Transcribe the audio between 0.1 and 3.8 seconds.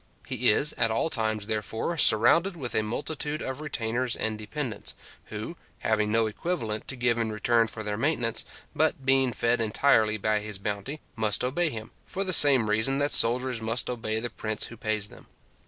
He is at all times, therefore, surrounded with a multitude of